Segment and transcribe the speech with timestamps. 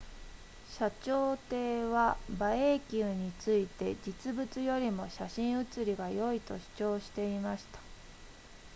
[0.79, 6.61] 謝長廷は馬英九について実物よりも写真写りが良いと主
[6.95, 7.79] 張していました